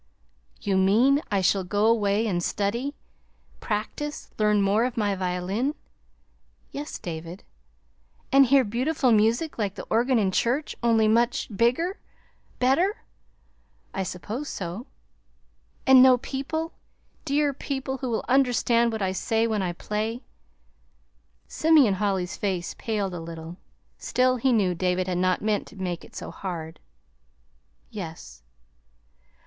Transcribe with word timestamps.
"You 0.59 0.77
mean, 0.77 1.21
I 1.29 1.41
shall 1.41 1.63
go 1.63 1.85
away 1.85 2.25
and 2.25 2.41
study 2.41 2.95
practice 3.59 4.31
learn 4.39 4.59
more 4.63 4.83
of 4.83 4.97
my 4.97 5.13
violin?" 5.13 5.75
"Yes, 6.71 6.97
David." 6.97 7.43
"And 8.31 8.47
hear 8.47 8.63
beautiful 8.63 9.11
music 9.11 9.59
like 9.59 9.75
the 9.75 9.85
organ 9.91 10.17
in 10.17 10.31
church, 10.31 10.75
only 10.81 11.07
more 11.07 11.27
bigger 11.55 11.99
better?" 12.57 13.03
"I 13.93 14.01
suppose 14.01 14.49
so.". 14.49 14.87
"And 15.85 16.01
know 16.01 16.17
people 16.17 16.73
dear 17.23 17.53
people 17.53 17.97
who 17.99 18.09
will 18.09 18.25
understand 18.27 18.91
what 18.91 19.03
I 19.03 19.11
say 19.11 19.45
when 19.45 19.61
I 19.61 19.71
play?" 19.71 20.23
Simeon 21.47 21.93
Holly's 22.01 22.35
face 22.37 22.73
paled 22.79 23.13
a 23.13 23.19
little; 23.19 23.57
still, 23.99 24.37
he 24.37 24.51
knew 24.51 24.73
David 24.73 25.05
had 25.07 25.19
not 25.19 25.43
meant 25.43 25.67
to 25.67 25.75
make 25.75 26.03
it 26.03 26.15
so 26.15 26.31
hard. 26.31 26.79
"Yes." 27.91 28.41